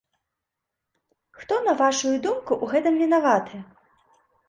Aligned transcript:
Хто, 1.37 1.53
на 1.69 1.73
вашую 1.83 2.15
думку, 2.27 2.53
у 2.65 2.73
гэтым 2.75 2.93
вінаваты? 3.07 3.57